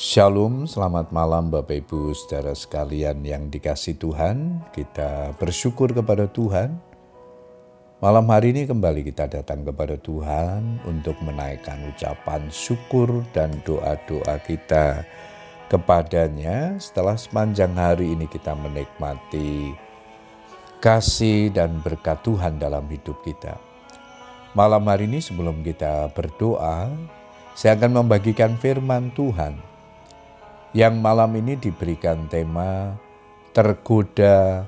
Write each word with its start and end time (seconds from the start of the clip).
Shalom, 0.00 0.64
selamat 0.64 1.12
malam 1.12 1.52
Bapak 1.52 1.84
Ibu 1.84 2.16
saudara 2.16 2.56
sekalian 2.56 3.20
yang 3.20 3.52
dikasih 3.52 4.00
Tuhan. 4.00 4.64
Kita 4.72 5.36
bersyukur 5.36 5.92
kepada 5.92 6.24
Tuhan. 6.24 6.72
Malam 8.00 8.24
hari 8.32 8.56
ini 8.56 8.64
kembali 8.64 9.04
kita 9.04 9.28
datang 9.28 9.60
kepada 9.60 10.00
Tuhan 10.00 10.80
untuk 10.88 11.20
menaikkan 11.20 11.84
ucapan 11.92 12.48
syukur 12.48 13.28
dan 13.36 13.52
doa-doa 13.60 14.40
kita 14.40 15.04
kepadanya 15.68 16.80
setelah 16.80 17.20
sepanjang 17.20 17.76
hari 17.76 18.16
ini 18.16 18.24
kita 18.24 18.56
menikmati 18.56 19.76
kasih 20.80 21.52
dan 21.52 21.76
berkat 21.84 22.24
Tuhan 22.24 22.56
dalam 22.56 22.88
hidup 22.88 23.20
kita. 23.20 23.60
Malam 24.56 24.80
hari 24.80 25.04
ini 25.04 25.20
sebelum 25.20 25.60
kita 25.60 26.08
berdoa, 26.16 26.88
saya 27.52 27.76
akan 27.76 28.00
membagikan 28.00 28.56
firman 28.56 29.12
Tuhan 29.12 29.68
yang 30.70 31.02
malam 31.02 31.34
ini 31.34 31.58
diberikan 31.58 32.30
tema 32.30 32.94
tergoda 33.50 34.66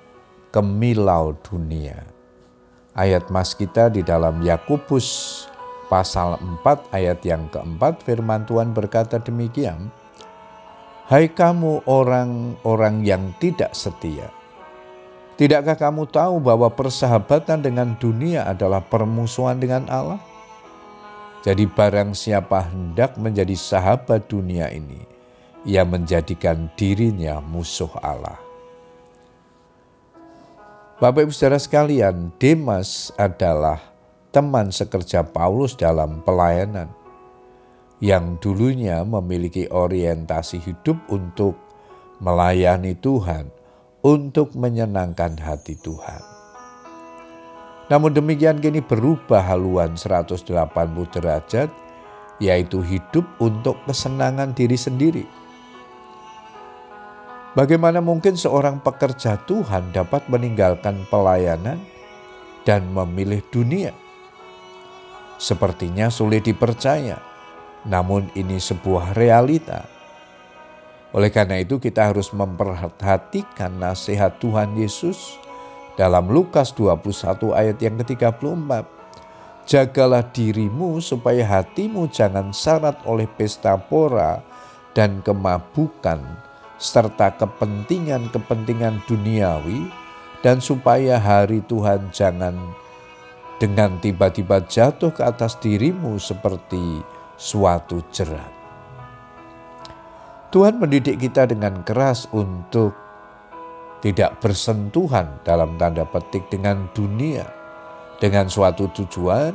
kemilau 0.51 1.38
dunia. 1.47 2.02
Ayat 2.92 3.30
mas 3.30 3.55
kita 3.55 3.88
di 3.88 4.02
dalam 4.02 4.42
Yakobus 4.42 5.47
pasal 5.87 6.37
4 6.65 6.91
ayat 6.92 7.23
yang 7.23 7.47
keempat 7.48 8.02
firman 8.02 8.42
Tuhan 8.45 8.75
berkata 8.75 9.23
demikian. 9.23 9.88
Hai 11.06 11.30
kamu 11.30 11.87
orang-orang 11.87 13.05
yang 13.06 13.30
tidak 13.39 13.77
setia. 13.77 14.33
Tidakkah 15.39 15.78
kamu 15.78 16.09
tahu 16.11 16.42
bahwa 16.42 16.69
persahabatan 16.69 17.64
dengan 17.64 17.95
dunia 17.97 18.45
adalah 18.45 18.84
permusuhan 18.84 19.56
dengan 19.56 19.89
Allah? 19.89 20.20
Jadi 21.42 21.66
barang 21.66 22.14
siapa 22.14 22.70
hendak 22.70 23.19
menjadi 23.19 23.56
sahabat 23.59 24.30
dunia 24.30 24.70
ini, 24.70 25.03
ia 25.62 25.86
menjadikan 25.86 26.70
dirinya 26.74 27.38
musuh 27.38 27.91
Allah. 28.02 28.38
Bapak 30.98 31.27
Ibu 31.27 31.34
Saudara 31.34 31.58
sekalian, 31.58 32.30
Demas 32.38 33.10
adalah 33.19 33.82
teman 34.30 34.70
sekerja 34.70 35.27
Paulus 35.27 35.74
dalam 35.74 36.22
pelayanan 36.22 36.86
yang 37.98 38.38
dulunya 38.38 39.02
memiliki 39.02 39.66
orientasi 39.66 40.62
hidup 40.62 40.98
untuk 41.10 41.58
melayani 42.22 42.94
Tuhan, 42.98 43.50
untuk 44.02 44.54
menyenangkan 44.54 45.38
hati 45.42 45.74
Tuhan. 45.78 46.22
Namun 47.91 48.14
demikian 48.14 48.62
kini 48.62 48.78
berubah 48.78 49.42
haluan 49.42 49.98
180 49.98 50.47
derajat, 51.19 51.70
yaitu 52.38 52.78
hidup 52.82 53.26
untuk 53.42 53.74
kesenangan 53.91 54.54
diri 54.54 54.78
sendiri 54.78 55.41
Bagaimana 57.53 58.00
mungkin 58.00 58.33
seorang 58.33 58.81
pekerja 58.81 59.36
Tuhan 59.45 59.92
dapat 59.92 60.25
meninggalkan 60.33 61.05
pelayanan 61.12 61.77
dan 62.64 62.89
memilih 62.89 63.44
dunia? 63.53 63.92
Sepertinya 65.36 66.09
sulit 66.09 66.48
dipercaya, 66.48 67.20
namun 67.84 68.33
ini 68.33 68.56
sebuah 68.56 69.12
realita. 69.12 69.84
Oleh 71.12 71.28
karena 71.28 71.61
itu, 71.61 71.77
kita 71.77 72.09
harus 72.09 72.33
memperhatikan 72.33 73.77
nasihat 73.77 74.41
Tuhan 74.41 74.72
Yesus 74.81 75.37
dalam 76.00 76.33
Lukas 76.33 76.72
21 76.72 77.53
ayat 77.53 77.77
yang 77.84 78.00
ke-34. 78.00 78.70
Jagalah 79.69 80.25
dirimu 80.33 81.05
supaya 81.05 81.44
hatimu 81.44 82.09
jangan 82.09 82.48
syarat 82.56 82.97
oleh 83.05 83.28
pesta 83.28 83.77
pora 83.77 84.41
dan 84.97 85.20
kemabukan 85.20 86.48
serta 86.83 87.38
kepentingan-kepentingan 87.38 89.06
duniawi 89.06 89.87
dan 90.43 90.59
supaya 90.59 91.22
hari 91.22 91.62
Tuhan 91.70 92.10
jangan 92.10 92.59
dengan 93.62 94.03
tiba-tiba 94.03 94.66
jatuh 94.66 95.15
ke 95.15 95.22
atas 95.22 95.54
dirimu 95.62 96.19
seperti 96.19 96.98
suatu 97.38 98.03
jerat. 98.10 98.50
Tuhan 100.50 100.82
mendidik 100.82 101.22
kita 101.22 101.47
dengan 101.47 101.87
keras 101.87 102.26
untuk 102.34 102.91
tidak 104.03 104.43
bersentuhan 104.43 105.38
dalam 105.47 105.78
tanda 105.78 106.03
petik 106.03 106.50
dengan 106.50 106.91
dunia 106.91 107.47
dengan 108.19 108.50
suatu 108.50 108.91
tujuan 108.91 109.54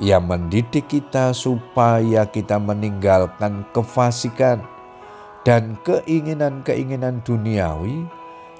yang 0.00 0.24
mendidik 0.24 0.88
kita 0.88 1.34
supaya 1.36 2.24
kita 2.30 2.56
meninggalkan 2.56 3.66
kefasikan 3.74 4.62
dan 5.42 5.78
keinginan-keinginan 5.82 7.22
duniawi, 7.26 8.06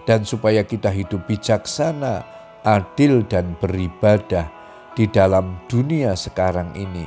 dan 0.02 0.26
supaya 0.26 0.66
kita 0.66 0.90
hidup 0.90 1.22
bijaksana, 1.30 2.26
adil, 2.66 3.22
dan 3.30 3.54
beribadah 3.62 4.50
di 4.98 5.06
dalam 5.06 5.62
dunia 5.70 6.18
sekarang 6.18 6.74
ini, 6.74 7.06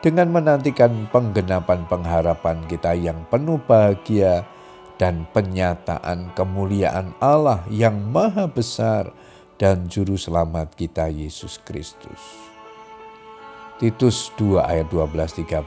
dengan 0.00 0.32
menantikan 0.32 1.08
penggenapan 1.12 1.84
pengharapan 1.84 2.64
kita 2.64 2.96
yang 2.96 3.20
penuh 3.28 3.60
bahagia 3.68 4.48
dan 4.96 5.28
penyataan 5.32 6.32
kemuliaan 6.32 7.12
Allah 7.20 7.64
yang 7.68 7.96
Maha 8.08 8.48
Besar 8.48 9.12
dan 9.60 9.88
Juru 9.88 10.16
Selamat 10.16 10.72
kita 10.72 11.12
Yesus 11.12 11.60
Kristus. 11.60 12.48
Titus 13.80 14.28
2 14.36 14.60
ayat 14.60 14.92
12-13 14.92 15.64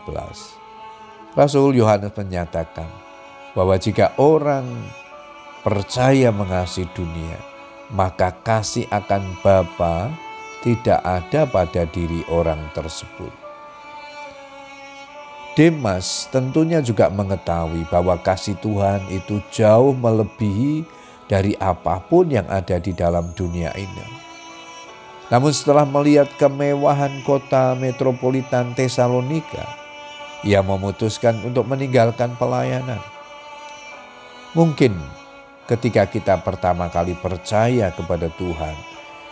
Rasul 1.34 1.82
Yohanes 1.82 2.14
menyatakan, 2.14 2.86
bahwa 3.54 3.78
jika 3.78 4.14
orang 4.18 4.66
percaya 5.62 6.34
mengasihi 6.34 6.90
dunia, 6.94 7.38
maka 7.94 8.34
kasih 8.42 8.90
akan 8.90 9.38
Bapa 9.46 10.10
tidak 10.66 11.00
ada 11.06 11.46
pada 11.46 11.86
diri 11.86 12.26
orang 12.34 12.60
tersebut. 12.74 13.32
Demas 15.54 16.26
tentunya 16.34 16.82
juga 16.82 17.14
mengetahui 17.14 17.86
bahwa 17.94 18.18
kasih 18.18 18.58
Tuhan 18.58 19.06
itu 19.14 19.38
jauh 19.54 19.94
melebihi 19.94 20.82
dari 21.30 21.54
apa 21.62 22.02
pun 22.02 22.26
yang 22.26 22.50
ada 22.50 22.82
di 22.82 22.90
dalam 22.90 23.30
dunia 23.38 23.70
ini. 23.78 24.06
Namun 25.30 25.54
setelah 25.54 25.86
melihat 25.86 26.26
kemewahan 26.42 27.22
kota 27.22 27.78
metropolitan 27.78 28.74
Tesalonika, 28.74 29.66
ia 30.42 30.66
memutuskan 30.66 31.38
untuk 31.46 31.70
meninggalkan 31.70 32.34
pelayanan. 32.34 33.13
Mungkin 34.54 34.94
ketika 35.66 36.06
kita 36.06 36.38
pertama 36.46 36.86
kali 36.86 37.18
percaya 37.18 37.90
kepada 37.90 38.30
Tuhan, 38.38 38.78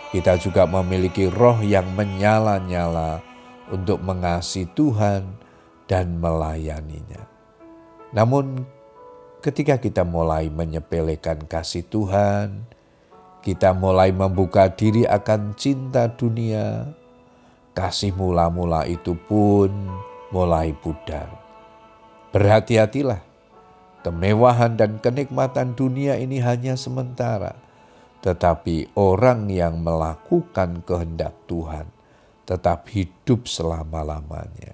kita 0.09 0.33
juga 0.41 0.65
memiliki 0.65 1.29
roh 1.29 1.61
yang 1.61 1.85
menyala-nyala 1.93 3.21
untuk 3.69 4.01
mengasihi 4.01 4.65
Tuhan 4.73 5.29
dan 5.85 6.17
melayaninya. 6.17 7.21
Namun 8.17 8.65
ketika 9.45 9.77
kita 9.77 10.01
mulai 10.01 10.49
menyepelekan 10.49 11.45
kasih 11.45 11.85
Tuhan, 11.85 12.65
kita 13.45 13.77
mulai 13.77 14.09
membuka 14.09 14.73
diri 14.73 15.05
akan 15.05 15.53
cinta 15.53 16.09
dunia, 16.09 16.97
kasih 17.77 18.09
mula-mula 18.17 18.89
itu 18.89 19.13
pun 19.29 19.69
mulai 20.33 20.73
pudar. 20.73 21.29
Berhati-hatilah 22.33 23.30
Kemewahan 24.01 24.81
dan 24.81 24.97
kenikmatan 24.97 25.77
dunia 25.77 26.17
ini 26.17 26.41
hanya 26.41 26.73
sementara, 26.73 27.53
tetapi 28.25 28.97
orang 28.97 29.45
yang 29.53 29.77
melakukan 29.85 30.81
kehendak 30.81 31.37
Tuhan 31.45 31.85
tetap 32.49 32.89
hidup 32.89 33.45
selama-lamanya. 33.45 34.73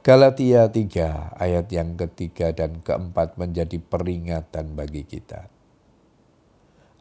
Galatia 0.00 0.70
3 0.72 1.36
ayat 1.36 1.66
yang 1.68 1.98
ketiga 2.00 2.54
dan 2.54 2.80
keempat 2.80 3.36
menjadi 3.36 3.76
peringatan 3.76 4.72
bagi 4.72 5.02
kita. 5.04 5.50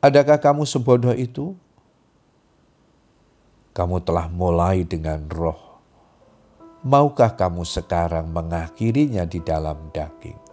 Adakah 0.04 0.38
kamu 0.42 0.68
sebodoh 0.68 1.16
itu? 1.16 1.56
Kamu 3.72 4.04
telah 4.04 4.28
mulai 4.28 4.84
dengan 4.84 5.26
roh. 5.32 5.82
Maukah 6.86 7.34
kamu 7.34 7.66
sekarang 7.66 8.30
mengakhirinya 8.30 9.26
di 9.26 9.42
dalam 9.42 9.90
daging? 9.90 10.45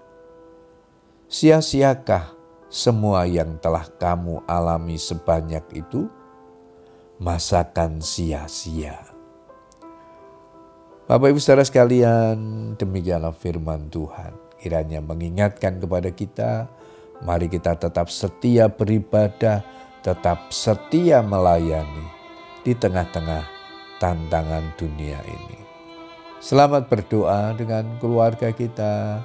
Sia-siakah 1.33 2.37
semua 2.69 3.25
yang 3.25 3.57
telah 3.57 3.89
kamu 3.97 4.45
alami 4.45 5.01
sebanyak 5.01 5.65
itu? 5.73 6.05
Masakan 7.17 8.05
sia-sia. 8.05 9.01
Bapak 11.09 11.33
Ibu 11.33 11.41
Saudara 11.41 11.65
sekalian, 11.65 12.37
demikianlah 12.77 13.33
firman 13.33 13.89
Tuhan. 13.89 14.37
Kiranya 14.61 15.01
mengingatkan 15.01 15.81
kepada 15.81 16.13
kita, 16.13 16.69
mari 17.25 17.49
kita 17.49 17.81
tetap 17.81 18.13
setia 18.13 18.69
beribadah, 18.69 19.65
tetap 20.05 20.53
setia 20.53 21.25
melayani 21.25 22.13
di 22.61 22.77
tengah-tengah 22.77 23.49
tantangan 23.97 24.69
dunia 24.77 25.17
ini. 25.25 25.57
Selamat 26.45 26.93
berdoa 26.93 27.57
dengan 27.57 27.97
keluarga 27.97 28.53
kita, 28.53 29.25